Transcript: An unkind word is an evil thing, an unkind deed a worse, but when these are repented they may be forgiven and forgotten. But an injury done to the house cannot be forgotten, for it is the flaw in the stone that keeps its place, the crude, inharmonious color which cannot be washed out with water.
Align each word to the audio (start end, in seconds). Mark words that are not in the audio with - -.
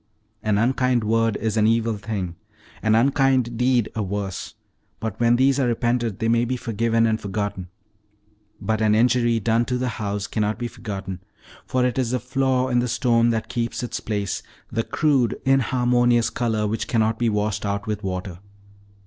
An 0.41 0.57
unkind 0.57 1.03
word 1.03 1.37
is 1.37 1.57
an 1.57 1.67
evil 1.67 1.95
thing, 1.97 2.35
an 2.81 2.95
unkind 2.95 3.55
deed 3.55 3.87
a 3.93 4.01
worse, 4.01 4.55
but 4.99 5.19
when 5.19 5.35
these 5.35 5.59
are 5.59 5.67
repented 5.67 6.17
they 6.17 6.27
may 6.27 6.43
be 6.43 6.57
forgiven 6.57 7.05
and 7.05 7.21
forgotten. 7.21 7.67
But 8.59 8.81
an 8.81 8.95
injury 8.95 9.39
done 9.39 9.63
to 9.65 9.77
the 9.77 9.89
house 10.01 10.25
cannot 10.25 10.57
be 10.57 10.67
forgotten, 10.67 11.19
for 11.67 11.85
it 11.85 11.99
is 11.99 12.09
the 12.09 12.19
flaw 12.19 12.69
in 12.69 12.79
the 12.79 12.87
stone 12.87 13.29
that 13.29 13.47
keeps 13.47 13.83
its 13.83 13.99
place, 13.99 14.41
the 14.71 14.81
crude, 14.81 15.39
inharmonious 15.45 16.31
color 16.31 16.65
which 16.65 16.87
cannot 16.87 17.19
be 17.19 17.29
washed 17.29 17.63
out 17.63 17.85
with 17.85 18.03
water. 18.03 18.39